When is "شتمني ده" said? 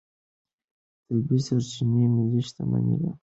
2.47-3.09